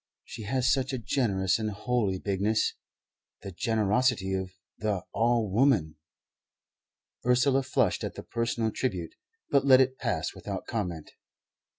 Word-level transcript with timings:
She 0.25 0.45
has 0.45 0.67
such 0.73 0.93
a 0.93 0.97
generous 0.97 1.59
and 1.59 1.69
holy 1.69 2.17
bigness 2.17 2.73
the 3.43 3.51
generosity 3.51 4.33
of 4.33 4.49
the 4.79 5.03
All 5.13 5.47
woman." 5.51 5.97
Ursula 7.23 7.61
flushed 7.61 8.03
at 8.03 8.15
the 8.15 8.23
personal 8.23 8.71
tribute, 8.71 9.13
but 9.51 9.63
let 9.63 9.79
it 9.79 9.99
pass 9.99 10.33
without 10.33 10.65
comment. 10.65 11.11